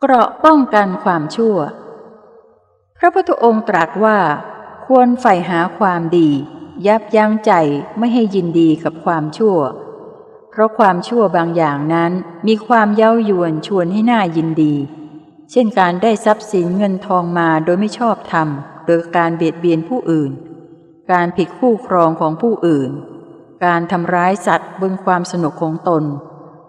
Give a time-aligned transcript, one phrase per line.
[0.00, 1.56] เกราะป้องกันความชั่ว
[2.98, 4.18] พระพุทธองค์ตรัสว่า
[4.86, 6.30] ควรใฝ่หาความดี
[6.86, 7.52] ยับยั้งใจ
[7.98, 9.58] ไม่ให้ยินดีกับความชั่ว
[10.50, 12.12] เพราะความชั่วบางอย่างนั้น
[12.46, 14.74] มีความเย้ายวนชวนให้น่ายินดี
[15.50, 18.48] เช่นการได้ทรัพย์สินเงินทองมาโดยไม่ชอบธรรม
[18.86, 20.32] โดยการเบียดเบียนผู้อื่น
[21.12, 22.90] การผิดคู่ครองของผู้อื่น
[23.64, 26.04] การทำร้ายสัตว์บนความสนุกของตน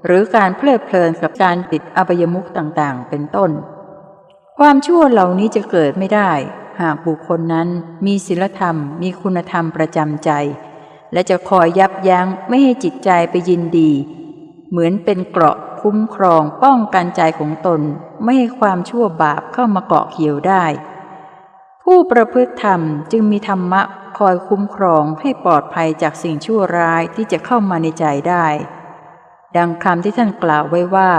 [0.07, 3.52] หรือการเพลิดเพลินกับการติดอบายมุขต่างๆ เป็นต้น
[4.59, 6.31] ความชั่วเหล่านี้จะเกิดไม่ได้
[6.81, 7.67] หากบุคคลนั้น
[8.05, 10.31] มีศีลธรรม มีคุณธรรมประจำใจ
[11.13, 13.91] และจะคอยยับยั้งไม่ให้จิตใจไปยินดี
[14.70, 17.81] เหมือนเป็นเกราะคุ้มครองป้องกันใจของตน
[18.23, 20.65] ไม่ให้ความชั่วบาปเข้ามาเกาะเกี่ยวได้
[21.84, 23.82] ผู้ประพฤติธรรมจึงมีธรรมะ
[24.17, 28.48] คอยคุ้มครองให้ปลอดภัยจากสิ่งชั่วร้ายที่จะเข้ามาในใจได้
[29.55, 31.12] ดังคำที่ท่านกล่าวไว้ว่า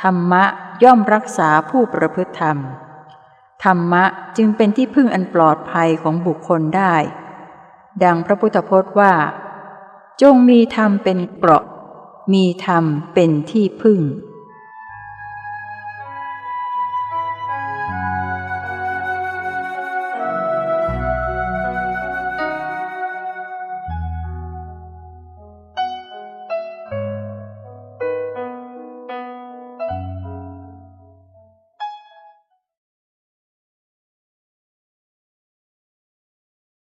[0.00, 0.44] ธรรมะ
[0.82, 2.58] ย่อมรักษาผู้ประพฤติธรรม
[3.64, 4.04] ธรรมะ
[4.36, 6.94] จึงเป็นที่พึ่งอันปลอดภัยของบุคคลได้
[8.04, 9.12] ดังพระพุทธพจน์ว่า
[10.22, 11.64] จงมีธรรมเป็นเกราะ
[12.32, 14.00] มีธรรมเป็นที่พึ่ง